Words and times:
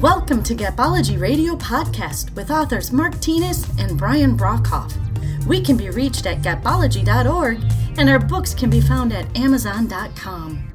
Welcome 0.00 0.42
to 0.44 0.54
Gapology 0.54 1.20
Radio 1.20 1.54
Podcast 1.56 2.34
with 2.34 2.50
authors 2.50 2.90
Mark 2.90 3.16
Tinas 3.16 3.68
and 3.78 3.98
Brian 3.98 4.34
Brockhoff. 4.34 4.96
We 5.44 5.60
can 5.60 5.76
be 5.76 5.90
reached 5.90 6.24
at 6.24 6.38
gapology.org 6.38 7.60
and 7.98 8.08
our 8.08 8.18
books 8.18 8.54
can 8.54 8.70
be 8.70 8.80
found 8.80 9.12
at 9.12 9.36
amazon.com. 9.36 10.72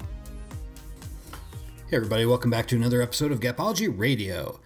Hey, 1.90 1.98
everybody, 1.98 2.28
welcome 2.28 2.52
back 2.52 2.68
to 2.68 2.76
another 2.76 3.02
episode 3.02 3.32
of 3.32 3.40
Gapology 3.40 3.92
Radio. 3.92 4.60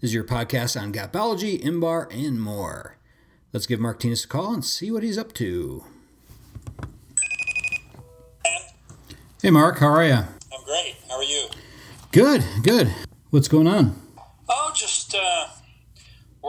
This 0.00 0.08
is 0.08 0.14
your 0.14 0.24
podcast 0.24 0.80
on 0.80 0.90
Gapology, 0.90 1.62
IMBAR, 1.62 2.10
and 2.10 2.40
more. 2.40 2.96
Let's 3.52 3.66
give 3.66 3.78
Mark 3.78 4.00
Tinas 4.00 4.24
a 4.24 4.28
call 4.28 4.54
and 4.54 4.64
see 4.64 4.90
what 4.90 5.02
he's 5.02 5.18
up 5.18 5.34
to. 5.34 5.84
Hey, 9.42 9.50
Mark, 9.50 9.80
how 9.80 9.88
are 9.88 10.04
you? 10.06 10.14
I'm 10.14 10.64
great. 10.64 10.96
How 11.10 11.16
are 11.16 11.22
you? 11.22 11.48
Good, 12.10 12.42
good. 12.62 12.94
What's 13.30 13.48
going 13.48 13.66
on? 13.66 14.07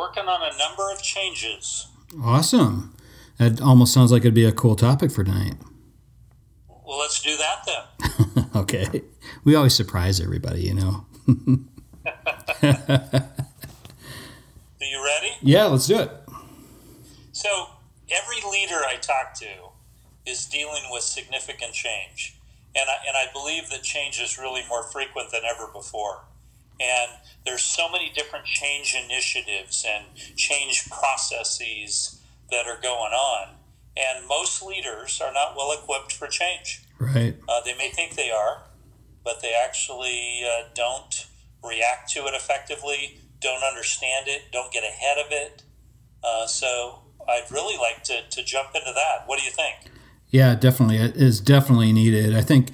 Working 0.10 0.28
on 0.28 0.42
a 0.42 0.58
number 0.58 0.92
of 0.92 1.04
changes. 1.04 1.88
Awesome. 2.24 2.96
That 3.38 3.62
almost 3.62 3.94
sounds 3.94 4.12
like 4.12 4.22
it'd 4.22 4.34
be 4.34 4.44
a 4.44 4.52
cool 4.52 4.76
topic 4.76 5.12
for 5.12 5.24
tonight. 5.24 5.54
Well, 6.68 6.98
let's 6.98 7.22
do 7.22 7.38
that 7.38 7.68
then. 7.68 8.50
okay. 8.56 9.04
We 9.44 9.54
always 9.54 9.76
surprise 9.76 10.20
everybody, 10.20 10.64
you 10.64 10.74
know. 10.74 11.06
Are 11.28 12.88
you 14.82 15.06
ready? 15.06 15.34
Yeah, 15.44 15.66
let's 15.66 15.86
do 15.86 16.00
it. 16.00 16.12
So, 17.32 17.68
every 18.10 18.38
leader 18.50 18.82
I 18.84 18.96
talk 19.00 19.36
to 19.36 19.46
is 20.26 20.48
dealing 20.48 20.86
with 20.90 21.04
significant 21.04 21.74
change. 21.74 22.36
And 22.76 22.90
I, 22.90 22.96
and 23.08 23.16
I 23.16 23.32
believe 23.32 23.70
that 23.70 23.84
change 23.84 24.20
is 24.20 24.40
really 24.40 24.64
more 24.68 24.82
frequent 24.82 25.30
than 25.32 25.42
ever 25.46 25.68
before. 25.72 26.24
And 26.80 27.12
there's 27.46 27.62
so 27.62 27.90
many 27.90 28.12
different 28.16 28.46
change 28.46 28.96
initiatives 28.96 29.86
and 29.88 30.06
change 30.36 30.90
processes 30.90 32.22
that 32.52 32.68
are 32.68 32.80
going 32.82 33.14
on. 33.14 33.56
And 33.98 34.28
most 34.28 34.64
leaders 34.64 35.20
are 35.22 35.34
not 35.34 35.56
well 35.56 35.72
equipped 35.78 36.14
for 36.14 36.28
change. 36.28 36.84
Right. 37.00 37.36
Uh, 37.48 37.62
they 37.66 37.76
may 37.76 37.90
think 37.90 38.16
they 38.16 38.32
are, 38.32 38.64
but 39.24 39.42
they 39.42 39.54
actually 39.54 40.44
uh, 40.46 40.70
don't 40.74 41.28
react 41.64 42.10
to 42.12 42.26
it 42.28 42.34
effectively, 42.34 43.20
don't 43.42 43.64
understand 43.64 44.28
it, 44.28 44.52
don't 44.52 44.72
get 44.72 44.84
ahead 44.84 45.18
of 45.18 45.32
it. 45.32 45.64
Uh, 46.24 46.48
so 46.48 47.00
I'd 47.28 47.52
really 47.52 47.78
like 47.78 48.04
to, 48.06 48.22
to 48.30 48.44
jump 48.44 48.70
into 48.74 48.92
that. 48.94 49.28
What 49.28 49.40
do 49.40 49.46
you 49.46 49.52
think? 49.52 49.94
Yeah, 50.30 50.56
definitely. 50.56 50.98
It 50.98 51.18
is 51.18 51.40
definitely 51.42 51.92
needed. 51.92 52.36
I 52.36 52.42
think, 52.42 52.72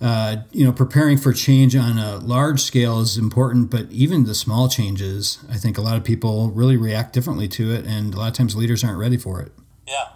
uh, 0.00 0.36
you 0.52 0.64
know, 0.64 0.72
preparing 0.72 1.18
for 1.18 1.32
change 1.32 1.74
on 1.74 1.98
a 1.98 2.18
large 2.18 2.60
scale 2.60 3.00
is 3.00 3.16
important, 3.16 3.70
but 3.70 3.90
even 3.90 4.24
the 4.24 4.34
small 4.34 4.68
changes, 4.68 5.38
I 5.50 5.56
think 5.56 5.76
a 5.76 5.82
lot 5.82 5.96
of 5.96 6.04
people 6.04 6.50
really 6.50 6.76
react 6.76 7.12
differently 7.12 7.48
to 7.48 7.72
it, 7.72 7.84
and 7.84 8.14
a 8.14 8.18
lot 8.18 8.28
of 8.28 8.34
times 8.34 8.54
leaders 8.54 8.84
aren't 8.84 8.98
ready 8.98 9.16
for 9.16 9.40
it. 9.40 9.52
Yeah. 9.86 10.10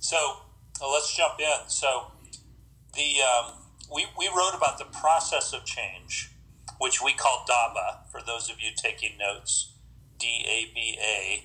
So 0.00 0.16
uh, 0.82 0.90
let's 0.90 1.14
jump 1.16 1.34
in. 1.38 1.68
So 1.68 2.12
the 2.94 3.16
um, 3.22 3.52
we, 3.94 4.06
we 4.18 4.28
wrote 4.28 4.54
about 4.56 4.78
the 4.78 4.86
process 4.86 5.52
of 5.52 5.64
change, 5.64 6.30
which 6.80 7.00
we 7.02 7.12
call 7.12 7.44
DABA, 7.48 8.10
for 8.10 8.20
those 8.20 8.50
of 8.50 8.60
you 8.60 8.70
taking 8.76 9.16
notes, 9.18 9.72
D 10.18 10.26
A 10.26 10.74
B 10.74 10.98
A. 11.00 11.44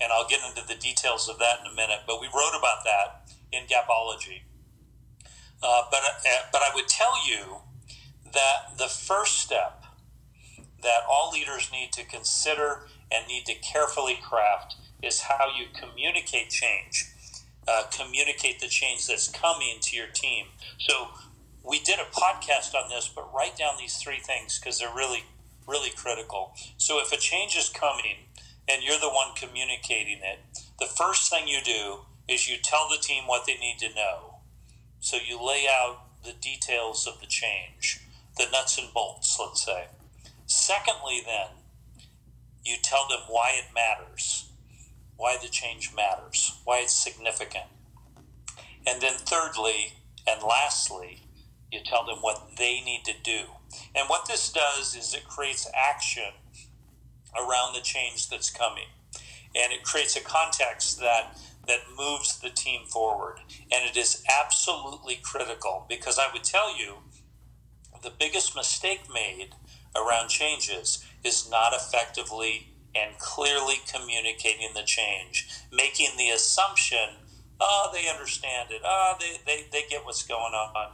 And 0.00 0.12
I'll 0.12 0.26
get 0.26 0.40
into 0.48 0.66
the 0.66 0.74
details 0.74 1.28
of 1.28 1.38
that 1.38 1.60
in 1.60 1.70
a 1.70 1.74
minute, 1.74 2.00
but 2.06 2.20
we 2.20 2.26
wrote 2.26 2.58
about 2.58 2.82
that 2.84 3.30
in 3.52 3.64
Gapology. 3.66 4.42
Uh, 5.62 5.82
but, 5.90 6.00
uh, 6.00 6.28
but 6.52 6.60
I 6.62 6.74
would 6.74 6.88
tell 6.88 7.14
you 7.26 7.58
that 8.32 8.76
the 8.78 8.88
first 8.88 9.38
step 9.38 9.84
that 10.82 11.00
all 11.08 11.30
leaders 11.32 11.70
need 11.72 11.92
to 11.92 12.04
consider 12.04 12.86
and 13.10 13.26
need 13.26 13.46
to 13.46 13.54
carefully 13.54 14.18
craft 14.22 14.76
is 15.02 15.20
how 15.20 15.48
you 15.56 15.66
communicate 15.74 16.50
change, 16.50 17.06
uh, 17.66 17.84
communicate 17.90 18.60
the 18.60 18.68
change 18.68 19.06
that's 19.06 19.28
coming 19.28 19.78
to 19.80 19.96
your 19.96 20.08
team. 20.08 20.46
So 20.78 21.08
we 21.62 21.80
did 21.80 21.98
a 21.98 22.14
podcast 22.14 22.74
on 22.74 22.90
this, 22.90 23.08
but 23.08 23.32
write 23.32 23.56
down 23.56 23.74
these 23.78 23.96
three 23.96 24.18
things 24.18 24.58
because 24.58 24.78
they're 24.78 24.94
really, 24.94 25.24
really 25.66 25.90
critical. 25.90 26.52
So 26.76 27.00
if 27.00 27.12
a 27.12 27.16
change 27.16 27.56
is 27.56 27.70
coming 27.70 28.28
and 28.68 28.82
you're 28.82 29.00
the 29.00 29.08
one 29.08 29.34
communicating 29.34 30.20
it, 30.22 30.40
the 30.78 30.86
first 30.86 31.30
thing 31.30 31.48
you 31.48 31.60
do 31.64 32.00
is 32.28 32.48
you 32.48 32.56
tell 32.62 32.88
the 32.90 33.00
team 33.00 33.24
what 33.26 33.46
they 33.46 33.56
need 33.56 33.78
to 33.80 33.94
know. 33.94 34.33
So 35.04 35.18
you 35.18 35.36
lay 35.36 35.66
out 35.68 35.98
the 36.24 36.32
details 36.32 37.06
of 37.06 37.20
the 37.20 37.26
change, 37.26 38.00
the 38.38 38.46
nuts 38.50 38.78
and 38.78 38.90
bolts, 38.94 39.38
let's 39.38 39.62
say. 39.62 39.88
Secondly, 40.46 41.20
then, 41.22 41.48
you 42.64 42.76
tell 42.82 43.06
them 43.06 43.20
why 43.28 43.52
it 43.54 43.74
matters, 43.74 44.48
why 45.18 45.36
the 45.36 45.48
change 45.48 45.92
matters, 45.94 46.58
why 46.64 46.78
it's 46.78 46.94
significant. 46.94 47.66
And 48.86 49.02
then, 49.02 49.12
thirdly 49.18 49.92
and 50.26 50.42
lastly, 50.42 51.20
you 51.70 51.80
tell 51.84 52.06
them 52.06 52.22
what 52.22 52.56
they 52.56 52.80
need 52.80 53.02
to 53.04 53.12
do. 53.22 53.40
And 53.94 54.08
what 54.08 54.24
this 54.26 54.50
does 54.50 54.96
is 54.96 55.12
it 55.12 55.28
creates 55.28 55.70
action 55.74 56.32
around 57.38 57.74
the 57.74 57.82
change 57.82 58.30
that's 58.30 58.50
coming. 58.50 58.88
And 59.54 59.70
it 59.70 59.84
creates 59.84 60.16
a 60.16 60.22
context 60.22 60.98
that 61.00 61.36
that 61.66 61.80
moves 61.96 62.38
the 62.38 62.50
team 62.50 62.86
forward. 62.86 63.38
And 63.72 63.88
it 63.88 63.96
is 63.96 64.22
absolutely 64.40 65.18
critical 65.22 65.86
because 65.88 66.18
I 66.18 66.32
would 66.32 66.44
tell 66.44 66.76
you 66.76 66.96
the 68.02 68.12
biggest 68.18 68.54
mistake 68.54 69.02
made 69.12 69.50
around 69.96 70.28
changes 70.28 71.04
is 71.24 71.48
not 71.50 71.72
effectively 71.72 72.68
and 72.94 73.18
clearly 73.18 73.76
communicating 73.92 74.68
the 74.74 74.82
change, 74.82 75.48
making 75.72 76.10
the 76.16 76.28
assumption, 76.30 77.16
oh, 77.60 77.90
they 77.92 78.08
understand 78.08 78.70
it, 78.70 78.82
oh, 78.84 79.16
they, 79.18 79.38
they, 79.46 79.66
they 79.72 79.88
get 79.88 80.04
what's 80.04 80.22
going 80.22 80.54
on. 80.54 80.92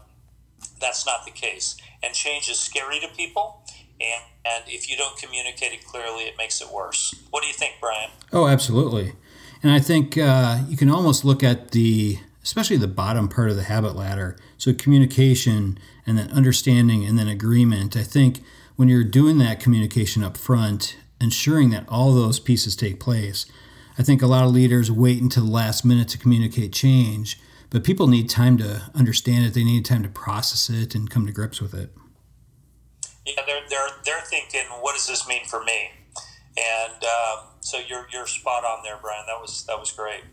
That's 0.81 1.05
not 1.05 1.25
the 1.25 1.31
case. 1.31 1.77
And 2.03 2.15
change 2.15 2.49
is 2.49 2.59
scary 2.59 3.01
to 3.01 3.09
people. 3.09 3.65
And, 4.01 4.23
and 4.47 4.65
if 4.67 4.89
you 4.91 4.97
don't 4.97 5.19
communicate 5.19 5.73
it 5.73 5.85
clearly, 5.85 6.23
it 6.23 6.35
makes 6.39 6.63
it 6.63 6.73
worse. 6.73 7.15
What 7.31 7.43
do 7.43 7.49
you 7.49 7.55
think, 7.55 7.75
Brian? 7.81 8.11
Oh, 8.33 8.47
absolutely. 8.47 9.13
And 9.63 9.73
I 9.73 9.79
think 9.79 10.17
uh, 10.17 10.61
you 10.69 10.77
can 10.77 10.91
almost 10.91 11.25
look 11.25 11.43
at 11.43 11.73
the, 11.73 12.19
especially 12.43 12.77
the 12.77 12.89
bottom 12.89 13.29
part 13.29 13.51
of 13.51 13.57
the 13.57 13.65
habit 13.65 13.95
ladder. 13.95 14.37
So 14.57 14.73
communication 14.73 15.79
and 16.07 16.19
then 16.19 16.31
understanding 16.31 17.05
and 17.05 17.19
then 17.19 17.29
agreement. 17.29 17.97
I 17.97 18.03
think 18.03 18.41
when 18.77 18.89
you're 18.89 19.05
doing 19.05 19.39
that 19.39 19.61
communication 19.61 20.25
up 20.25 20.37
front, 20.37 20.97
ensuring 21.21 21.71
that 21.71 21.85
all 21.89 22.15
those 22.15 22.41
pieces 22.41 22.75
take 22.75 22.99
place, 22.99 23.45
I 23.99 24.03
think 24.03 24.23
a 24.23 24.27
lot 24.27 24.45
of 24.45 24.53
leaders 24.53 24.91
wait 24.91 25.21
until 25.21 25.45
the 25.45 25.51
last 25.51 25.85
minute 25.85 26.09
to 26.09 26.19
communicate 26.19 26.73
change, 26.73 27.39
but 27.69 27.85
people 27.85 28.07
need 28.07 28.31
time 28.31 28.57
to 28.59 28.91
understand 28.95 29.45
it. 29.45 29.53
They 29.53 29.65
need 29.65 29.85
time 29.85 30.03
to 30.03 30.09
process 30.09 30.71
it 30.71 30.95
and 30.95 31.11
come 31.11 31.27
to 31.27 31.33
grips 31.33 31.61
with 31.61 31.75
it. 31.75 31.95
Yeah, 33.27 33.43
they're, 33.47 33.61
they're, 33.69 33.89
they're 34.07 34.23
thinking, 34.23 34.65
what 34.81 34.95
does 34.95 35.07
this 35.07 35.29
mean 35.29 35.45
for 35.45 35.63
me? 35.63 35.91
And 36.61 37.05
um, 37.05 37.47
so 37.61 37.79
you're 37.79 38.07
you're 38.13 38.27
spot 38.27 38.65
on 38.65 38.83
there, 38.83 38.99
Brian. 39.01 39.25
That 39.27 39.41
was 39.41 39.65
that 39.67 39.79
was 39.79 39.93
great. 39.93 40.25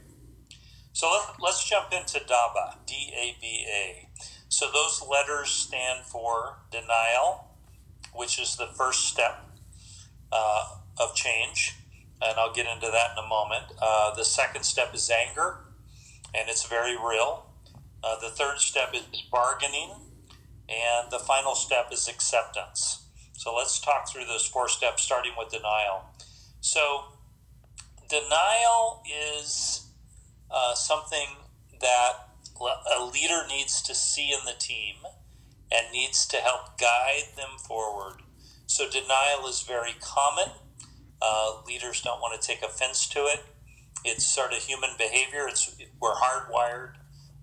So 0.91 1.09
let, 1.11 1.39
let's 1.39 1.63
jump 1.63 1.93
into 1.93 2.19
DABA, 2.19 2.85
D 2.85 3.13
A 3.15 3.38
B 3.39 3.65
A. 3.71 4.09
So 4.49 4.67
those 4.73 5.01
letters 5.09 5.49
stand 5.49 6.05
for 6.05 6.57
denial, 6.71 7.45
which 8.13 8.39
is 8.39 8.55
the 8.55 8.67
first 8.75 9.05
step 9.05 9.45
uh, 10.31 10.77
of 10.99 11.16
change, 11.16 11.75
and 12.21 12.37
I'll 12.37 12.53
get 12.53 12.66
into 12.66 12.89
that 12.91 13.11
in 13.17 13.23
a 13.23 13.27
moment. 13.27 13.66
Uh, 13.81 14.16
the 14.16 14.25
second 14.25 14.63
step 14.63 14.93
is 14.95 15.09
anger, 15.09 15.59
and 16.33 16.49
it's 16.49 16.66
very 16.67 16.97
real. 16.97 17.45
Uh, 18.03 18.19
the 18.19 18.29
third 18.29 18.59
step 18.59 18.93
is 18.93 19.03
bargaining, 19.31 19.91
and 20.67 21.11
the 21.11 21.19
final 21.19 21.55
step 21.55 21.89
is 21.91 22.07
acceptance. 22.07 23.06
So 23.37 23.55
let's 23.55 23.79
talk 23.79 24.09
through 24.09 24.25
those 24.25 24.47
four 24.47 24.67
steps, 24.67 25.03
starting 25.03 25.34
with 25.37 25.51
denial. 25.51 26.05
So, 26.59 27.03
denial 28.09 29.03
is 29.05 29.91
uh, 30.49 30.73
something 30.73 31.28
that 31.79 32.13
a 32.97 33.05
leader 33.05 33.43
needs 33.47 33.84
to 33.84 33.93
see 33.93 34.34
in 34.34 34.39
the 34.43 34.57
team 34.57 34.95
and 35.72 35.91
needs 35.93 36.25
to 36.25 36.37
help 36.37 36.79
guide 36.79 37.35
them 37.35 37.59
forward. 37.59 38.23
So, 38.66 38.89
denial 38.89 39.47
is 39.47 39.61
very 39.61 39.93
common. 40.01 40.49
Uh, 41.22 41.61
leaders 41.67 42.01
don't 42.01 42.19
want 42.19 42.41
to 42.41 42.45
take 42.45 42.63
offense 42.63 43.07
to 43.09 43.19
it. 43.19 43.45
It's 44.03 44.25
sort 44.25 44.51
of 44.51 44.63
human 44.63 44.91
behavior. 44.97 45.47
It's 45.47 45.75
we're 46.01 46.16
hardwired 46.16 46.93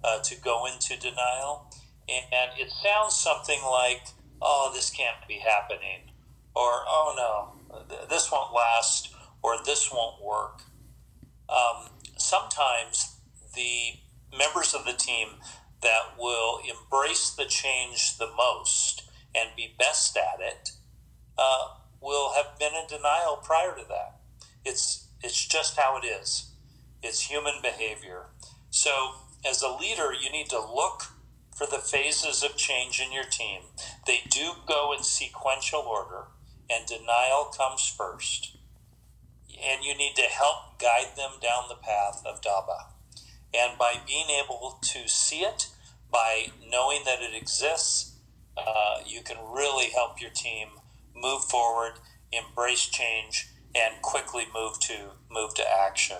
uh, 0.03 0.19
to 0.25 0.41
go 0.41 0.67
into 0.67 0.99
denial, 0.99 1.73
and 2.09 2.51
it 2.59 2.73
sounds 2.83 3.15
something 3.15 3.61
like, 3.63 4.03
"Oh, 4.45 4.71
this 4.73 4.91
can't 4.91 5.27
be 5.27 5.39
happening," 5.39 6.11
or 6.55 6.85
"Oh 6.87 7.15
no, 7.17 8.07
this 8.09 8.31
won't 8.31 8.53
last," 8.53 9.15
or 9.43 9.57
"This 9.65 9.91
won't 9.93 10.23
work." 10.23 10.63
Um, 11.49 11.91
sometimes 12.17 13.17
the 13.55 13.95
members 14.37 14.75
of 14.75 14.85
the 14.85 14.93
team 14.93 15.29
that 15.83 16.19
will 16.19 16.61
embrace 16.69 17.31
the 17.31 17.45
change 17.45 18.19
the 18.19 18.31
most 18.37 19.03
and 19.35 19.51
be 19.57 19.75
best 19.79 20.17
at 20.17 20.41
it 20.41 20.73
uh, 21.37 21.69
will 22.01 22.33
have 22.35 22.59
been 22.59 22.75
in 22.75 22.87
denial 22.87 23.37
prior 23.37 23.75
to 23.77 23.85
that. 23.89 24.21
It's 24.65 25.09
it's 25.23 25.47
just 25.47 25.77
how 25.77 25.99
it 25.99 26.07
is. 26.07 26.51
It's 27.03 27.31
human 27.31 27.55
behavior. 27.63 28.27
So 28.71 29.15
as 29.45 29.63
a 29.63 29.69
leader, 29.69 30.13
you 30.13 30.31
need 30.31 30.49
to 30.51 30.59
look 30.59 31.14
for 31.55 31.67
the 31.67 31.79
phases 31.79 32.43
of 32.43 32.57
change 32.57 33.01
in 33.01 33.13
your 33.13 33.25
team. 33.25 33.63
They 34.07 34.21
do 34.29 34.53
go 34.67 34.93
in 34.93 35.03
sequential 35.03 35.81
order, 35.81 36.27
and 36.69 36.87
denial 36.87 37.45
comes 37.57 37.87
first. 37.87 38.57
And 39.49 39.85
you 39.85 39.97
need 39.97 40.17
to 40.17 40.23
help 40.23 40.81
guide 40.81 41.17
them 41.17 41.33
down 41.41 41.65
the 41.69 41.77
path 41.77 42.23
of 42.27 42.41
Daba. 42.41 42.87
And 43.57 43.79
by 43.79 43.95
being 44.07 44.27
able 44.31 44.79
to 44.83 45.09
see 45.09 45.41
it, 45.41 45.69
by 46.11 46.49
knowing 46.69 47.01
that 47.05 47.23
it 47.23 47.35
exists, 47.35 48.19
uh, 48.57 48.99
you 49.07 49.23
can 49.23 49.37
really 49.53 49.91
help 49.91 50.21
your 50.21 50.31
team 50.31 50.69
move 51.15 51.45
forward, 51.45 51.95
embrace 52.33 52.87
change, 52.87 53.49
and 53.75 54.03
quickly 54.03 54.45
move 54.53 54.79
to 54.81 55.11
move 55.31 55.55
to 55.55 55.65
action. 55.69 56.19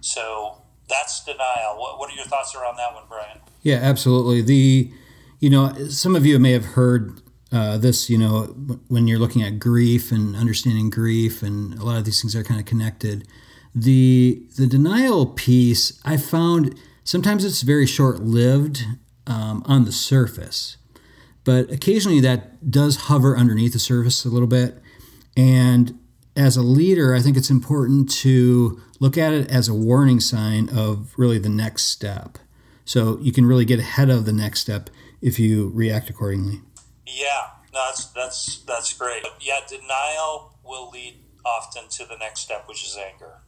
So 0.00 0.62
that's 0.88 1.24
denial. 1.24 1.76
What, 1.76 1.98
what 1.98 2.10
are 2.10 2.14
your 2.14 2.24
thoughts 2.24 2.54
around 2.54 2.76
that 2.76 2.94
one, 2.94 3.04
Brian? 3.08 3.38
Yeah, 3.62 3.76
absolutely. 3.76 4.42
The 4.42 4.92
you 5.40 5.50
know 5.50 5.72
some 5.88 6.16
of 6.16 6.26
you 6.26 6.38
may 6.38 6.52
have 6.52 6.64
heard 6.64 7.20
uh, 7.52 7.78
this. 7.78 8.08
You 8.10 8.18
know 8.18 8.42
when 8.88 9.06
you're 9.06 9.18
looking 9.18 9.42
at 9.42 9.58
grief 9.58 10.10
and 10.10 10.36
understanding 10.36 10.90
grief, 10.90 11.42
and 11.42 11.74
a 11.78 11.84
lot 11.84 11.98
of 11.98 12.04
these 12.04 12.20
things 12.20 12.34
are 12.34 12.42
kind 12.42 12.60
of 12.60 12.66
connected. 12.66 13.26
The 13.74 14.42
the 14.56 14.66
denial 14.66 15.26
piece 15.26 16.00
I 16.04 16.16
found 16.16 16.78
sometimes 17.04 17.44
it's 17.44 17.62
very 17.62 17.86
short 17.86 18.20
lived 18.20 18.84
um, 19.26 19.62
on 19.66 19.84
the 19.84 19.92
surface, 19.92 20.76
but 21.44 21.70
occasionally 21.70 22.20
that 22.20 22.70
does 22.70 22.96
hover 22.96 23.36
underneath 23.36 23.72
the 23.74 23.78
surface 23.78 24.24
a 24.24 24.28
little 24.28 24.48
bit. 24.48 24.82
And 25.36 25.98
as 26.38 26.56
a 26.56 26.62
leader, 26.62 27.14
I 27.14 27.20
think 27.20 27.36
it's 27.36 27.50
important 27.50 28.08
to 28.20 28.80
look 29.00 29.18
at 29.18 29.32
it 29.32 29.50
as 29.50 29.68
a 29.68 29.74
warning 29.74 30.20
sign 30.20 30.68
of 30.68 31.12
really 31.16 31.38
the 31.38 31.48
next 31.48 31.86
step. 31.86 32.38
So 32.84 33.18
you 33.18 33.32
can 33.32 33.44
really 33.44 33.64
get 33.64 33.80
ahead 33.80 34.08
of 34.08 34.24
the 34.24 34.32
next 34.32 34.60
step 34.60 34.88
if 35.20 35.40
you 35.40 35.70
react 35.74 36.08
accordingly. 36.08 36.60
Yeah, 37.04 37.48
no, 37.74 37.80
that's 37.86 38.06
that's 38.12 38.58
that's 38.60 38.92
great. 38.92 39.24
Yeah, 39.40 39.60
denial 39.68 40.54
will 40.64 40.90
lead 40.90 41.16
often 41.44 41.88
to 41.90 42.04
the 42.06 42.16
next 42.16 42.40
step, 42.40 42.68
which 42.68 42.84
is 42.84 42.96
anger, 42.96 43.40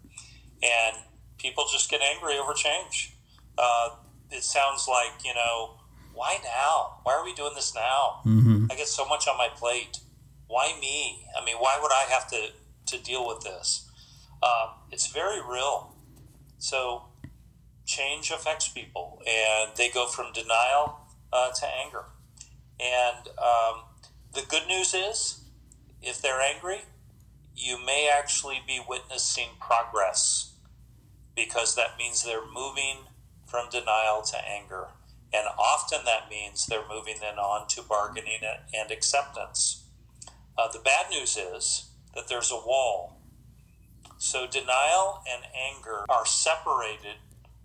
and 0.60 0.96
people 1.38 1.64
just 1.70 1.88
get 1.90 2.00
angry 2.00 2.38
over 2.38 2.54
change. 2.54 3.14
Uh, 3.56 3.90
it 4.32 4.42
sounds 4.42 4.88
like 4.88 5.24
you 5.24 5.32
know, 5.34 5.76
why 6.12 6.38
now? 6.42 6.98
Why 7.04 7.14
are 7.14 7.24
we 7.24 7.34
doing 7.34 7.52
this 7.54 7.72
now? 7.72 8.20
Mm-hmm. 8.26 8.66
I 8.70 8.74
get 8.74 8.88
so 8.88 9.06
much 9.06 9.28
on 9.28 9.38
my 9.38 9.48
plate. 9.54 10.00
Why 10.48 10.76
me? 10.80 11.24
I 11.40 11.44
mean, 11.44 11.56
why 11.56 11.78
would 11.80 11.92
I 11.92 12.10
have 12.10 12.28
to 12.30 12.48
to 12.90 12.98
deal 12.98 13.26
with 13.26 13.40
this? 13.40 13.90
Uh, 14.42 14.72
it's 14.90 15.06
very 15.08 15.40
real. 15.40 15.94
So 16.58 17.04
change 17.86 18.30
affects 18.30 18.68
people, 18.68 19.22
and 19.26 19.76
they 19.76 19.90
go 19.90 20.06
from 20.06 20.32
denial 20.32 21.00
uh, 21.32 21.50
to 21.50 21.66
anger. 21.66 22.04
And 22.78 23.28
um, 23.38 23.82
the 24.32 24.42
good 24.48 24.66
news 24.68 24.94
is, 24.94 25.40
if 26.02 26.22
they're 26.22 26.40
angry, 26.40 26.82
you 27.54 27.84
may 27.84 28.08
actually 28.10 28.60
be 28.66 28.80
witnessing 28.88 29.48
progress 29.60 30.54
because 31.36 31.74
that 31.74 31.98
means 31.98 32.22
they're 32.22 32.46
moving 32.46 32.98
from 33.46 33.68
denial 33.70 34.22
to 34.22 34.36
anger. 34.48 34.88
And 35.32 35.46
often 35.58 36.00
that 36.06 36.28
means 36.30 36.66
they're 36.66 36.88
moving 36.88 37.16
then 37.20 37.38
on 37.38 37.68
to 37.68 37.82
bargaining 37.82 38.40
and 38.74 38.90
acceptance. 38.90 39.84
Uh, 40.56 40.68
the 40.72 40.78
bad 40.80 41.10
news 41.10 41.36
is 41.36 41.89
that 42.14 42.28
there's 42.28 42.50
a 42.50 42.56
wall 42.56 43.20
so 44.20 44.46
denial 44.46 45.22
and 45.26 45.42
anger 45.56 46.04
are 46.10 46.26
separated 46.26 47.16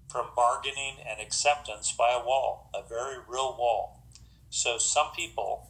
from 0.07 0.27
bargaining 0.37 0.95
and 1.05 1.19
acceptance 1.19 1.91
by 1.91 2.13
a 2.13 2.25
wall, 2.25 2.69
a 2.73 2.87
very 2.87 3.17
real 3.27 3.57
wall. 3.59 4.05
So 4.49 4.77
some 4.77 5.07
people 5.13 5.69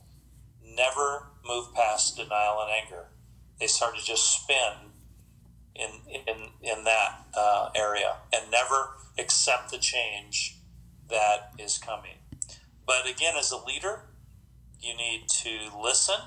never 0.63 1.30
move 1.44 1.74
past 1.74 2.18
denial 2.18 2.62
and 2.62 2.69
anger. 2.69 3.07
They 3.60 3.66
start 3.66 3.98
to 3.98 4.06
just 4.06 4.44
spin 4.44 4.92
in 5.74 5.89
in 6.13 6.50
in 6.62 6.83
that 6.83 7.24
uh, 7.36 7.69
area 7.74 8.18
and 8.31 8.51
never 8.51 8.92
accept 9.18 9.72
the 9.72 9.80
change 9.80 10.60
that 11.10 11.51
is 11.57 11.80
coming. 11.80 12.19
But 12.86 13.10
again, 13.10 13.33
as 13.39 13.51
a 13.51 13.57
leader, 13.57 14.01
you 14.80 14.95
need 14.95 15.30
to 15.30 15.72
listen. 15.81 16.19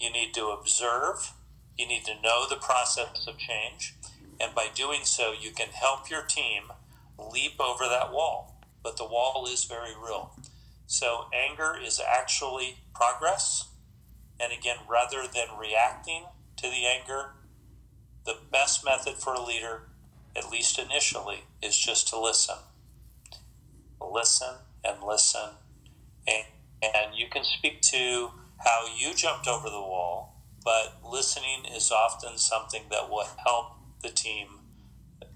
You 0.00 0.10
need 0.10 0.32
to 0.34 0.46
observe 0.46 1.34
you 1.78 1.86
need 1.86 2.04
to 2.04 2.20
know 2.20 2.46
the 2.48 2.56
process 2.56 3.26
of 3.26 3.38
change. 3.38 3.94
And 4.40 4.54
by 4.54 4.68
doing 4.74 5.00
so, 5.04 5.32
you 5.32 5.52
can 5.52 5.68
help 5.68 6.10
your 6.10 6.22
team 6.22 6.64
leap 7.18 7.60
over 7.60 7.84
that 7.84 8.12
wall. 8.12 8.60
But 8.82 8.96
the 8.96 9.04
wall 9.04 9.46
is 9.50 9.64
very 9.64 9.92
real. 9.94 10.32
So 10.86 11.26
anger 11.32 11.76
is 11.80 12.00
actually 12.00 12.78
progress. 12.94 13.68
And 14.40 14.52
again, 14.52 14.78
rather 14.88 15.22
than 15.22 15.58
reacting 15.58 16.24
to 16.56 16.68
the 16.68 16.86
anger, 16.86 17.30
the 18.24 18.36
best 18.50 18.84
method 18.84 19.14
for 19.14 19.34
a 19.34 19.44
leader, 19.44 19.82
at 20.36 20.50
least 20.50 20.78
initially, 20.78 21.44
is 21.62 21.76
just 21.78 22.08
to 22.08 22.20
listen. 22.20 22.56
Listen 24.00 24.54
and 24.84 25.02
listen. 25.02 25.50
And, 26.26 26.44
and 26.82 27.14
you 27.14 27.26
can 27.30 27.44
speak 27.44 27.80
to 27.82 28.30
how 28.64 28.86
you 28.96 29.14
jumped 29.14 29.46
over 29.46 29.68
the 29.68 29.80
wall 29.80 30.37
but 30.68 30.98
listening 31.02 31.64
is 31.74 31.90
often 31.90 32.36
something 32.36 32.82
that 32.90 33.08
will 33.08 33.26
help 33.46 33.72
the 34.02 34.10
team 34.10 34.48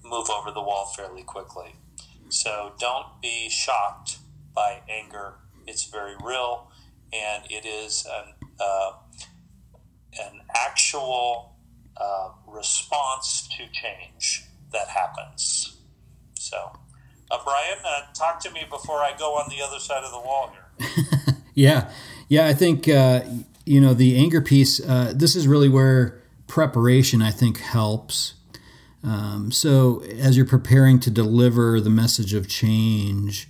move 0.05 0.29
over 0.29 0.51
the 0.51 0.61
wall 0.61 0.93
fairly 0.95 1.23
quickly. 1.23 1.77
So 2.29 2.73
don't 2.79 3.07
be 3.23 3.49
shocked 3.49 4.19
by 4.55 4.81
anger. 4.91 5.37
It's 5.67 5.85
very 5.85 6.17
real, 6.23 6.71
and 7.15 7.45
it 7.51 7.65
is 7.65 8.07
an, 8.07 8.35
uh, 8.61 8.93
an 10.23 10.43
actual 10.55 11.57
uh, 11.97 12.29
response 12.47 13.49
to 13.57 13.65
change 13.73 14.45
that 14.71 14.89
happens. 14.89 15.79
So, 16.35 16.73
uh, 17.31 17.39
Brian, 17.43 17.79
uh, 17.87 18.13
talk 18.13 18.39
to 18.41 18.51
me 18.51 18.67
before 18.69 18.99
I 18.99 19.15
go 19.19 19.37
on 19.37 19.49
the 19.49 19.65
other 19.65 19.79
side 19.79 20.05
of 20.05 20.11
the 20.11 20.21
wall 20.21 20.53
here. 20.53 21.37
yeah, 21.55 21.91
yeah, 22.29 22.47
I 22.47 22.53
think 22.53 22.87
uh, 22.87 23.23
you 23.65 23.81
know, 23.81 23.95
the 23.95 24.17
anger 24.17 24.41
piece, 24.41 24.81
uh, 24.81 25.13
this 25.15 25.37
is 25.37 25.47
really 25.47 25.69
where 25.69 26.21
preparation, 26.47 27.23
I 27.23 27.31
think, 27.31 27.59
helps. 27.59 28.35
Um, 29.05 29.51
so, 29.51 30.03
as 30.19 30.37
you're 30.37 30.47
preparing 30.47 31.01
to 31.01 31.11
deliver 31.11 31.81
the 31.81 31.91
message 31.91 32.35
of 32.35 32.49
change, 32.49 33.49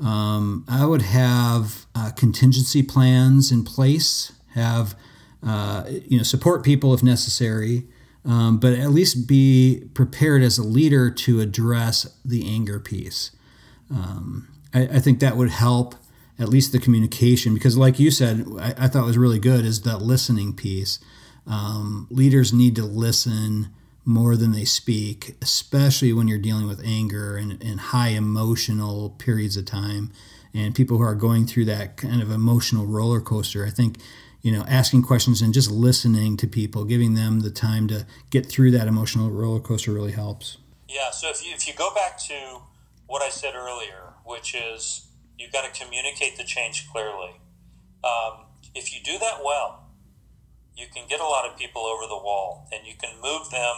um, 0.00 0.64
I 0.68 0.84
would 0.86 1.02
have 1.02 1.86
uh, 1.94 2.10
contingency 2.16 2.82
plans 2.82 3.50
in 3.50 3.64
place, 3.64 4.32
have, 4.54 4.94
uh, 5.42 5.84
you 6.06 6.18
know, 6.18 6.22
support 6.22 6.64
people 6.64 6.94
if 6.94 7.02
necessary, 7.02 7.84
um, 8.24 8.58
but 8.58 8.72
at 8.72 8.90
least 8.90 9.28
be 9.28 9.84
prepared 9.94 10.42
as 10.42 10.58
a 10.58 10.64
leader 10.64 11.10
to 11.10 11.40
address 11.40 12.18
the 12.24 12.46
anger 12.46 12.80
piece. 12.80 13.30
Um, 13.90 14.48
I, 14.74 14.82
I 14.82 14.98
think 14.98 15.20
that 15.20 15.36
would 15.36 15.50
help 15.50 15.94
at 16.38 16.48
least 16.48 16.72
the 16.72 16.78
communication 16.78 17.54
because 17.54 17.76
like 17.76 17.98
you 17.98 18.10
said 18.10 18.46
i, 18.60 18.74
I 18.78 18.88
thought 18.88 19.06
was 19.06 19.18
really 19.18 19.38
good 19.38 19.64
is 19.64 19.82
that 19.82 20.02
listening 20.02 20.54
piece. 20.54 20.98
Um, 21.46 22.08
leaders 22.10 22.52
need 22.52 22.74
to 22.74 22.84
listen 22.84 23.68
more 24.04 24.36
than 24.36 24.52
they 24.52 24.64
speak 24.64 25.36
especially 25.40 26.12
when 26.12 26.28
you're 26.28 26.38
dealing 26.38 26.66
with 26.66 26.84
anger 26.84 27.36
and, 27.36 27.62
and 27.62 27.80
high 27.80 28.08
emotional 28.08 29.10
periods 29.10 29.56
of 29.56 29.64
time. 29.64 30.12
And 30.54 30.74
people 30.74 30.96
who 30.96 31.02
are 31.02 31.14
going 31.14 31.46
through 31.46 31.66
that 31.66 31.96
kind 31.96 32.22
of 32.22 32.30
emotional 32.30 32.86
roller 32.86 33.20
coaster 33.20 33.64
i 33.66 33.70
think 33.70 33.98
you 34.42 34.52
know 34.52 34.64
asking 34.68 35.02
questions 35.02 35.42
and 35.42 35.52
just 35.52 35.70
listening 35.70 36.36
to 36.36 36.46
people 36.46 36.84
giving 36.84 37.14
them 37.14 37.40
the 37.40 37.50
time 37.50 37.88
to 37.88 38.06
get 38.30 38.46
through 38.46 38.70
that 38.70 38.86
emotional 38.86 39.30
roller 39.30 39.60
coaster 39.60 39.92
really 39.92 40.12
helps. 40.12 40.58
Yeah 40.88 41.10
so 41.10 41.30
if 41.30 41.44
you, 41.44 41.52
if 41.54 41.66
you 41.66 41.74
go 41.74 41.92
back 41.94 42.18
to 42.28 42.60
what 43.06 43.22
i 43.22 43.28
said 43.28 43.54
earlier 43.54 44.14
which 44.24 44.54
is 44.54 45.06
You've 45.38 45.52
got 45.52 45.72
to 45.72 45.84
communicate 45.84 46.36
the 46.36 46.44
change 46.44 46.88
clearly. 46.90 47.40
Um, 48.02 48.46
if 48.74 48.94
you 48.94 49.02
do 49.02 49.18
that 49.18 49.40
well, 49.44 49.84
you 50.76 50.86
can 50.94 51.08
get 51.08 51.20
a 51.20 51.24
lot 51.24 51.48
of 51.48 51.58
people 51.58 51.82
over 51.82 52.06
the 52.06 52.16
wall 52.16 52.68
and 52.72 52.86
you 52.86 52.94
can 53.00 53.20
move 53.22 53.50
them 53.50 53.74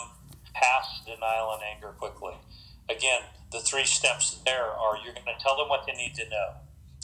past 0.53 1.07
denial 1.07 1.53
and 1.53 1.63
anger 1.63 1.95
quickly. 1.97 2.35
Again, 2.89 3.23
the 3.53 3.61
three 3.61 3.85
steps 3.85 4.39
there 4.45 4.65
are 4.65 4.97
you're 4.97 5.15
going 5.15 5.27
to 5.27 5.43
tell 5.43 5.57
them 5.57 5.69
what 5.69 5.87
they 5.87 5.93
need 5.93 6.15
to 6.17 6.29
know. 6.29 6.55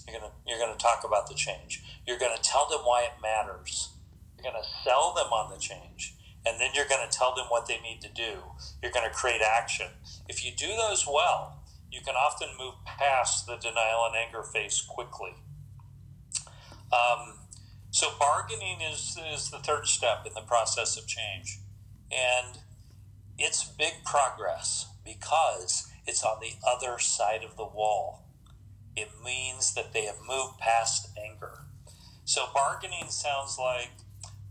You're 0.06 0.20
going 0.20 0.30
to, 0.30 0.36
you're 0.46 0.58
going 0.58 0.76
to 0.76 0.82
talk 0.82 1.04
about 1.04 1.28
the 1.28 1.34
change. 1.34 1.82
You're 2.06 2.18
going 2.18 2.36
to 2.36 2.42
tell 2.42 2.68
them 2.68 2.80
why 2.80 3.04
it 3.04 3.22
matters. 3.22 3.90
You're 4.36 4.50
going 4.50 4.62
to 4.62 4.68
sell 4.82 5.14
them 5.14 5.32
on 5.32 5.50
the 5.50 5.58
change. 5.58 6.14
And 6.46 6.60
then 6.60 6.70
you're 6.74 6.88
going 6.88 7.08
to 7.08 7.16
tell 7.16 7.34
them 7.34 7.46
what 7.48 7.66
they 7.66 7.80
need 7.80 8.02
to 8.02 8.08
do. 8.08 8.42
You're 8.82 8.92
going 8.92 9.08
to 9.08 9.14
create 9.14 9.40
action. 9.40 9.86
If 10.28 10.44
you 10.44 10.52
do 10.54 10.68
those 10.76 11.06
well, 11.06 11.62
you 11.94 12.00
can 12.00 12.14
often 12.16 12.48
move 12.58 12.74
past 12.84 13.46
the 13.46 13.56
denial 13.56 14.04
and 14.06 14.16
anger 14.16 14.42
phase 14.42 14.80
quickly. 14.88 15.34
Um, 16.92 17.38
so 17.90 18.08
bargaining 18.18 18.80
is 18.80 19.16
is 19.32 19.50
the 19.50 19.58
third 19.58 19.86
step 19.86 20.26
in 20.26 20.34
the 20.34 20.40
process 20.42 20.96
of 20.96 21.06
change, 21.06 21.60
and 22.10 22.58
it's 23.38 23.64
big 23.64 23.92
progress 24.04 24.86
because 25.04 25.90
it's 26.06 26.22
on 26.24 26.38
the 26.40 26.52
other 26.68 26.98
side 26.98 27.42
of 27.44 27.56
the 27.56 27.64
wall. 27.64 28.24
It 28.96 29.08
means 29.24 29.74
that 29.74 29.92
they 29.92 30.04
have 30.04 30.16
moved 30.28 30.58
past 30.58 31.08
anger. 31.18 31.60
So 32.24 32.46
bargaining 32.54 33.08
sounds 33.08 33.58
like, 33.58 33.90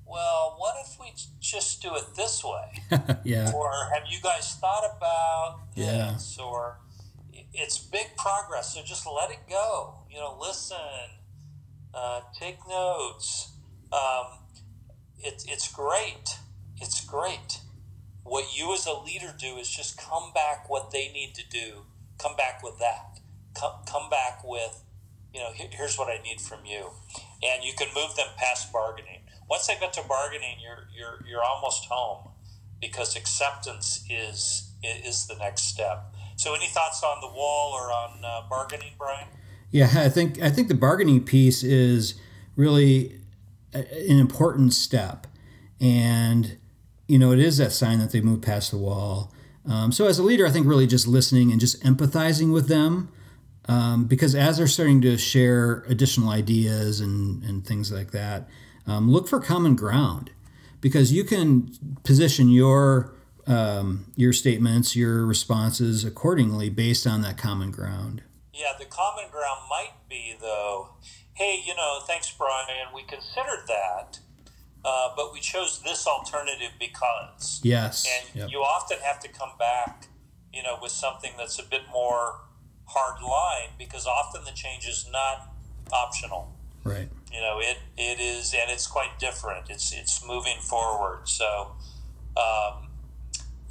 well, 0.06 0.56
what 0.58 0.76
if 0.86 1.00
we 1.00 1.14
just 1.40 1.82
do 1.82 1.96
it 1.96 2.04
this 2.16 2.44
way? 2.44 2.84
yeah. 3.24 3.52
Or 3.54 3.90
have 3.94 4.04
you 4.10 4.20
guys 4.22 4.56
thought 4.60 4.84
about 4.98 5.60
Yeah. 5.76 6.12
this? 6.14 6.38
Or 6.38 6.80
it's 7.54 7.78
big 7.78 8.16
progress, 8.18 8.74
so 8.74 8.82
just 8.84 9.06
let 9.06 9.30
it 9.30 9.40
go. 9.50 9.96
You 10.10 10.18
know, 10.18 10.38
listen, 10.40 10.78
uh, 11.94 12.22
take 12.38 12.58
notes. 12.68 13.52
Um, 13.92 14.40
it, 15.20 15.46
it's 15.48 15.72
great. 15.72 16.40
It's 16.78 17.06
great. 17.06 17.60
What 18.24 18.58
you 18.58 18.74
as 18.74 18.86
a 18.86 18.94
leader 18.94 19.34
do 19.38 19.58
is 19.58 19.70
just 19.70 19.98
come 19.98 20.32
back 20.34 20.70
what 20.70 20.92
they 20.92 21.10
need 21.10 21.36
to 21.36 21.48
do. 21.48 21.84
Come 22.18 22.36
back 22.36 22.64
with 22.64 22.80
that. 22.80 23.20
Come, 23.54 23.74
come 23.86 24.10
back 24.10 24.42
with, 24.44 24.84
you 25.34 25.40
know, 25.40 25.52
here, 25.52 25.68
here's 25.72 25.98
what 25.98 26.08
I 26.08 26.22
need 26.24 26.42
from 26.42 26.66
you. 26.66 26.90
And 27.44 27.64
you 27.64 27.74
can 27.74 27.90
move 27.94 28.16
them 28.16 28.28
past 28.38 28.72
bargaining. 28.72 29.20
Once 29.50 29.68
they 29.68 29.78
get 29.80 29.94
to 29.94 30.04
bargaining, 30.08 30.58
you're, 30.62 30.88
you're, 30.98 31.20
you're 31.30 31.44
almost 31.44 31.86
home 31.86 32.30
because 32.82 33.16
acceptance 33.16 34.04
is, 34.10 34.72
is 34.84 35.28
the 35.28 35.36
next 35.36 35.64
step. 35.64 36.14
So, 36.44 36.54
any 36.56 36.68
thoughts 36.68 37.02
on 37.04 37.22
the 37.22 37.28
wall 37.28 37.72
or 37.72 37.90
on 37.90 38.20
uh, 38.22 38.42
bargaining, 38.50 38.92
Brian? 38.98 39.28
Yeah, 39.72 39.90
I 39.96 40.10
think 40.10 40.42
I 40.42 40.50
think 40.50 40.68
the 40.68 40.76
bargaining 40.76 41.24
piece 41.24 41.64
is 41.64 42.16
really 42.58 43.22
a- 43.74 44.12
an 44.12 44.20
important 44.20 44.74
step, 44.74 45.26
and 45.80 46.58
you 47.08 47.18
know 47.18 47.32
it 47.32 47.40
is 47.40 47.60
that 47.60 47.72
sign 47.72 48.00
that 48.00 48.12
they 48.12 48.20
moved 48.20 48.44
past 48.44 48.72
the 48.72 48.78
wall. 48.78 49.32
Um, 49.66 49.94
so 49.94 50.06
as 50.06 50.20
a 50.20 50.24
leader, 50.24 50.46
I 50.46 50.52
think 50.52 50.68
really 50.68 50.86
just 50.86 51.08
listening 51.08 51.50
and 51.50 51.62
just 51.62 51.82
empathizing 51.82 52.52
with 52.52 52.68
them, 52.68 53.08
um, 53.70 54.04
because 54.04 54.36
as 54.36 54.58
they're 54.58 54.68
starting 54.68 55.00
to 55.00 55.18
share 55.18 55.86
additional 55.88 56.28
ideas 56.28 57.00
and 57.00 57.42
and 57.46 57.66
things 57.66 57.90
like 57.90 58.12
that, 58.12 58.50
um, 58.86 59.10
look 59.10 59.30
for 59.30 59.40
common 59.40 59.78
ground, 59.78 60.32
because 60.82 61.14
you 61.14 61.24
can 61.24 61.72
position 62.04 62.50
your 62.50 63.16
um, 63.48 64.06
your 64.16 64.34
statements, 64.34 64.96
your 64.96 65.26
responses 65.26 66.04
accordingly 66.04 66.70
based 66.70 67.06
on 67.08 67.22
that 67.22 67.38
common 67.38 67.72
ground. 67.72 68.24
Yeah, 68.54 68.74
the 68.78 68.86
common 68.86 69.26
ground 69.32 69.62
might 69.70 70.08
be, 70.10 70.36
though, 70.40 70.90
hey, 71.34 71.62
you 71.66 71.76
know, 71.76 72.00
thanks, 72.08 72.32
Brian, 72.32 72.94
we 72.94 73.04
considered 73.04 73.66
that, 73.68 74.20
uh, 74.86 75.10
but 75.16 75.34
we 75.34 75.40
chose 75.40 75.82
this 75.82 76.06
alternative 76.06 76.72
because. 76.80 77.60
Yes. 77.64 78.06
And 78.06 78.36
Yep. 78.36 78.50
you 78.52 78.60
often 78.60 79.00
have 79.00 79.20
to 79.22 79.28
come 79.28 79.52
back, 79.58 80.08
you 80.54 80.62
know, 80.62 80.78
with 80.82 80.92
something 80.92 81.32
that's 81.38 81.60
a 81.60 81.64
bit 81.64 81.82
more 81.92 82.42
hard 82.86 83.22
line 83.22 83.76
because 83.78 84.06
often 84.06 84.44
the 84.46 84.52
change 84.52 84.88
is 84.88 85.08
not 85.12 85.50
optional. 85.92 86.54
Right. 86.84 87.10
You 87.32 87.42
know, 87.42 87.60
it, 87.60 87.78
it 87.98 88.20
is, 88.20 88.54
and 88.54 88.70
it's 88.70 88.88
quite 88.88 89.18
different. 89.18 89.70
It's 89.70 89.94
it's 89.94 90.26
moving 90.26 90.60
forward. 90.60 91.28
So 91.28 91.72
um, 92.38 92.83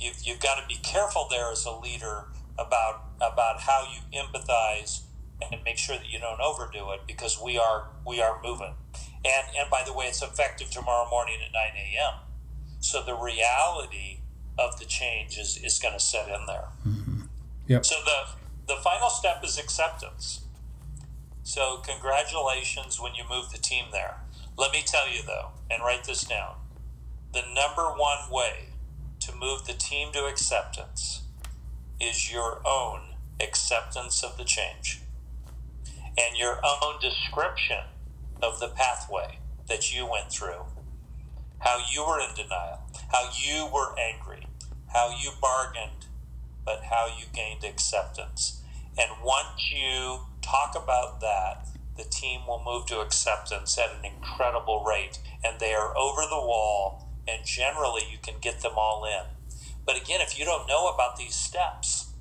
you've, 0.02 0.22
you've 0.24 0.40
got 0.40 0.60
to 0.60 0.66
be 0.66 0.80
careful 0.82 1.26
there 1.30 1.50
as 1.50 1.64
a 1.64 1.72
leader 1.72 2.24
about 2.58 3.04
about 3.20 3.60
how 3.60 3.86
you 3.90 4.00
empathize 4.18 5.02
and 5.50 5.62
make 5.64 5.78
sure 5.78 5.96
that 5.96 6.10
you 6.10 6.18
don't 6.18 6.40
overdo 6.40 6.90
it 6.92 7.00
because 7.06 7.40
we 7.42 7.58
are 7.58 7.88
we 8.06 8.20
are 8.20 8.40
moving. 8.42 8.74
And 9.24 9.46
and 9.58 9.70
by 9.70 9.82
the 9.84 9.92
way, 9.92 10.06
it's 10.06 10.22
effective 10.22 10.70
tomorrow 10.70 11.08
morning 11.08 11.36
at 11.44 11.52
nine 11.52 11.76
a.m. 11.76 12.20
So 12.80 13.02
the 13.02 13.14
reality 13.14 14.20
of 14.58 14.78
the 14.78 14.84
change 14.84 15.38
is, 15.38 15.56
is 15.62 15.78
going 15.78 15.94
to 15.94 16.00
set 16.00 16.28
in 16.28 16.46
there. 16.46 16.68
Mm-hmm. 16.86 17.22
Yep. 17.68 17.84
So 17.86 17.96
the 18.04 18.74
the 18.74 18.80
final 18.82 19.08
step 19.08 19.42
is 19.44 19.58
acceptance. 19.58 20.44
So 21.42 21.82
congratulations 21.84 23.00
when 23.00 23.14
you 23.14 23.24
move 23.28 23.50
the 23.50 23.58
team 23.58 23.86
there. 23.92 24.18
Let 24.56 24.72
me 24.72 24.82
tell 24.84 25.10
you 25.10 25.22
though, 25.22 25.50
and 25.70 25.82
write 25.82 26.04
this 26.04 26.24
down. 26.24 26.56
The 27.32 27.42
number 27.54 27.84
one 27.84 28.30
way 28.30 28.71
to 29.24 29.34
move 29.36 29.66
the 29.66 29.72
team 29.72 30.12
to 30.12 30.24
acceptance 30.24 31.22
is 32.00 32.32
your 32.32 32.60
own 32.66 33.14
acceptance 33.40 34.24
of 34.24 34.36
the 34.36 34.44
change 34.44 35.00
and 36.18 36.36
your 36.36 36.58
own 36.64 37.00
description 37.00 37.84
of 38.42 38.58
the 38.58 38.68
pathway 38.68 39.38
that 39.68 39.94
you 39.94 40.04
went 40.04 40.30
through. 40.30 40.64
How 41.60 41.78
you 41.90 42.04
were 42.04 42.18
in 42.18 42.34
denial, 42.34 42.80
how 43.12 43.30
you 43.36 43.68
were 43.72 43.94
angry, 43.96 44.46
how 44.92 45.16
you 45.16 45.30
bargained, 45.40 46.06
but 46.64 46.82
how 46.90 47.06
you 47.06 47.26
gained 47.32 47.62
acceptance. 47.62 48.62
And 48.98 49.10
once 49.24 49.72
you 49.72 50.22
talk 50.42 50.74
about 50.74 51.20
that, 51.20 51.68
the 51.96 52.04
team 52.04 52.40
will 52.46 52.62
move 52.64 52.86
to 52.86 53.00
acceptance 53.00 53.78
at 53.78 53.96
an 53.96 54.04
incredible 54.04 54.84
rate, 54.84 55.20
and 55.44 55.60
they 55.60 55.74
are 55.74 55.96
over 55.96 56.22
the 56.22 56.40
wall, 56.40 57.01
and 57.28 57.44
generally 57.44 58.02
you 58.10 58.18
can 58.22 58.34
get 58.40 58.60
them 58.60 58.72
all 58.76 59.04
in. 59.04 59.26
But 59.84 60.00
again, 60.00 60.20
if 60.20 60.38
you 60.38 60.44
don't 60.44 60.68
know 60.68 60.88
about 60.88 61.16
these 61.16 61.34
steps, 61.34 62.12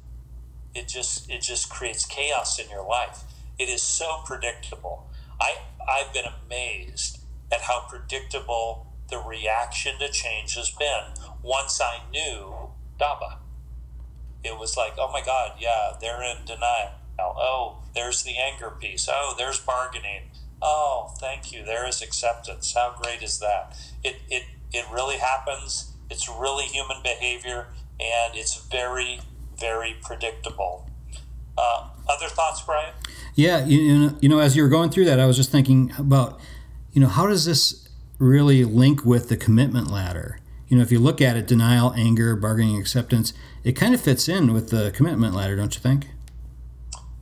it 0.74 0.88
just 0.88 1.30
it 1.30 1.42
just 1.42 1.70
creates 1.70 2.06
chaos 2.06 2.60
in 2.60 2.70
your 2.70 2.88
life. 2.88 3.24
It 3.60 3.70
is 3.70 3.82
so 3.82 4.22
predictable. 4.26 5.10
I 5.40 5.58
I've 5.88 6.14
been 6.14 6.26
amazed 6.46 7.20
at 7.52 7.62
how 7.62 7.86
predictable 7.90 8.88
the 9.10 9.18
reaction 9.18 10.00
to 10.00 10.10
change 10.10 10.56
has 10.56 10.72
been 10.72 11.24
once 11.44 11.82
I 11.82 12.00
knew 12.12 12.54
DABA. 13.00 13.38
It 14.44 14.58
was 14.58 14.78
like, 14.78 14.94
oh 14.98 15.12
my 15.12 15.22
God, 15.24 15.54
yeah, 15.60 15.94
they're 16.00 16.24
in 16.24 16.46
denial. 16.46 16.94
Oh, 17.20 17.84
there's 17.94 18.24
the 18.24 18.38
anger 18.38 18.72
piece. 18.72 19.08
Oh, 19.12 19.36
there's 19.38 19.60
bargaining. 19.60 20.32
Oh, 20.62 21.14
thank 21.20 21.52
you. 21.52 21.64
There 21.64 21.88
is 21.88 22.02
acceptance. 22.02 22.74
How 22.74 22.96
great 23.00 23.22
is 23.22 23.40
that? 23.40 23.78
It 24.04 24.22
it 24.30 24.44
it 24.74 24.86
really 24.92 25.18
happens. 25.18 25.94
It's 26.10 26.28
really 26.28 26.66
human 26.66 27.02
behavior, 27.04 27.68
and 28.00 28.36
it's 28.36 28.56
very 28.66 29.22
very 29.62 29.96
predictable. 30.02 30.90
Uh, 31.58 31.88
other 32.10 32.28
thoughts, 32.28 32.62
Brian? 32.62 32.94
Yeah, 33.36 33.64
you, 33.66 34.18
you 34.20 34.28
know, 34.28 34.40
as 34.40 34.56
you 34.56 34.64
were 34.64 34.70
going 34.70 34.90
through 34.90 35.06
that, 35.06 35.20
I 35.20 35.28
was 35.28 35.38
just 35.38 35.52
thinking 35.52 35.94
about, 35.98 36.40
you 36.92 37.00
know, 37.00 37.08
how 37.08 37.28
does 37.28 37.46
this 37.46 37.88
really 38.18 38.66
link 38.66 39.06
with 39.06 39.30
the 39.30 39.38
commitment 39.38 39.90
ladder? 39.90 40.40
You 40.68 40.78
know, 40.78 40.84
if 40.84 40.92
you 40.92 41.00
look 41.00 41.22
at 41.22 41.38
it, 41.38 41.48
denial, 41.48 41.94
anger, 41.96 42.36
bargaining, 42.36 42.80
acceptance, 42.80 43.34
it 43.64 43.74
kind 43.74 43.94
of 43.94 44.02
fits 44.02 44.28
in 44.28 44.54
with 44.54 44.70
the 44.70 44.92
commitment 44.92 45.36
ladder, 45.36 45.56
don't 45.56 45.76
you 45.76 45.82
think? 45.82 46.08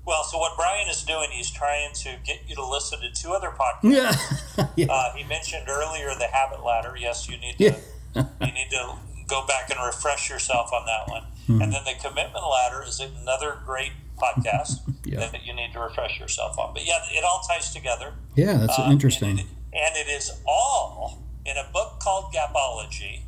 Well, 0.10 0.24
so 0.24 0.40
what 0.40 0.56
Brian 0.58 0.90
is 0.90 1.04
doing, 1.04 1.30
he's 1.32 1.52
trying 1.52 1.94
to 1.94 2.16
get 2.26 2.40
you 2.48 2.56
to 2.56 2.66
listen 2.66 3.00
to 3.02 3.12
two 3.12 3.32
other 3.32 3.52
podcasts. 3.52 4.58
Yeah. 4.58 4.68
yeah. 4.76 4.88
Uh, 4.90 5.14
he 5.16 5.24
mentioned 5.24 5.70
earlier 5.70 6.10
the 6.18 6.26
habit 6.26 6.66
ladder. 6.66 6.96
Yes, 7.00 7.30
you 7.30 7.38
need 7.38 7.60
to 7.60 7.64
you 8.16 8.52
need 8.52 8.70
to 8.72 8.96
go 9.28 9.46
back 9.46 9.70
and 9.70 9.80
refresh 9.86 10.28
yourself 10.28 10.74
on 10.74 10.88
that 10.88 11.08
one. 11.08 11.24
Hmm. 11.46 11.62
And 11.62 11.72
then 11.72 11.84
the 11.86 11.94
commitment 12.02 12.44
ladder 12.44 12.84
is 12.88 13.00
another 13.00 13.60
great 13.64 13.92
podcast 14.18 14.80
Yeah. 15.06 15.20
that 15.30 15.46
you 15.46 15.54
need 15.54 15.74
to 15.74 15.80
refresh 15.80 16.20
yourself 16.20 16.58
on. 16.58 16.74
But 16.74 16.88
yeah, 16.88 16.98
it 17.12 17.24
all 17.24 17.42
ties 17.48 17.72
together. 17.72 18.14
Yeah, 18.36 18.54
that's 18.58 18.80
Uh, 18.80 18.90
interesting. 18.90 19.30
And 19.30 19.40
it, 19.42 19.46
and 19.74 19.96
it 19.96 20.10
is 20.12 20.32
all 20.48 21.22
in 21.46 21.56
a 21.56 21.70
book 21.72 22.00
called 22.00 22.34
Gapology, 22.34 23.22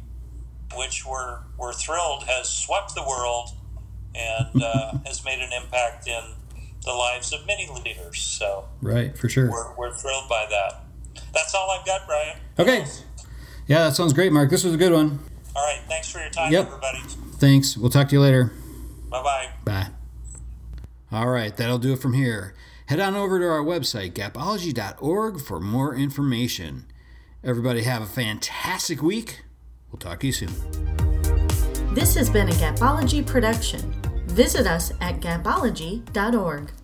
which 0.76 1.06
we're, 1.06 1.42
we're 1.60 1.74
thrilled 1.74 2.24
has 2.24 2.50
swept 2.50 2.96
the 2.96 3.04
world 3.04 3.50
and 4.16 4.64
uh, 4.64 4.94
has 5.06 5.24
made 5.24 5.40
an 5.40 5.52
impact 5.54 6.08
in 6.08 6.24
the 6.86 6.94
lives 6.94 7.32
of 7.34 7.46
many 7.46 7.70
leaders. 7.84 8.20
So 8.22 8.66
Right, 8.82 9.18
for 9.18 9.30
sure. 9.30 9.50
we're, 9.52 9.76
we're 9.76 9.94
thrilled 9.94 10.28
by 10.30 10.48
that. 10.50 10.84
That's 11.34 11.54
all 11.56 11.70
I've 11.72 11.86
got, 11.86 12.08
Brian. 12.08 12.38
Okay. 12.60 12.86
Yeah, 13.68 13.84
that 13.86 13.96
sounds 13.96 14.14
great, 14.14 14.32
Mark. 14.32 14.50
This 14.50 14.64
was 14.64 14.74
a 14.74 14.78
good 14.78 14.92
one. 14.92 15.20
All 15.56 15.64
right. 15.66 15.82
Thanks 15.88 16.10
for 16.10 16.20
your 16.20 16.30
time, 16.30 16.52
Yep. 16.52 16.68
everybody. 16.68 17.00
Thanks. 17.38 17.78
We'll 17.78 17.90
talk 17.90 18.10
to 18.10 18.16
you 18.16 18.22
later. 18.22 18.52
Bye 19.10 19.22
bye. 19.24 19.48
Bye. 19.66 19.88
All 21.12 21.28
right, 21.28 21.56
that'll 21.58 21.78
do 21.78 21.92
it 21.94 22.00
from 22.02 22.14
here. 22.14 22.54
Head 22.86 23.00
on 23.02 23.16
over 23.16 23.38
to 23.40 23.46
our 23.46 23.64
website, 23.64 24.14
gapology.org, 24.14 25.42
for 25.42 25.60
more 25.60 25.94
information. 25.96 26.86
Everybody 27.44 27.84
have 27.84 28.02
a 28.02 28.06
fantastic 28.06 29.02
week. 29.02 29.42
We'll 29.92 30.00
talk 30.00 30.22
to 30.22 30.28
you 30.28 30.34
soon. 30.34 30.52
This 31.94 32.16
has 32.16 32.30
been 32.30 32.48
a 32.48 32.54
Gapology 32.54 33.26
production. 33.26 33.94
Visit 34.32 34.66
us 34.66 34.94
at 35.02 35.20
gapology.org. 35.20 36.81